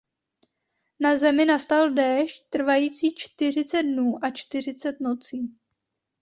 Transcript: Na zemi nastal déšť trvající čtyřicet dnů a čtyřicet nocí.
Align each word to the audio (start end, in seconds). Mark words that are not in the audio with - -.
Na 1.05 1.15
zemi 1.17 1.45
nastal 1.45 1.87
déšť 1.93 2.43
trvající 2.49 3.15
čtyřicet 3.15 3.83
dnů 3.83 4.25
a 4.25 4.29
čtyřicet 4.31 4.99
nocí. 4.99 5.55